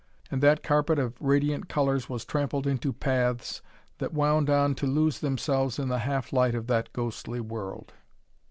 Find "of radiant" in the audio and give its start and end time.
0.97-1.69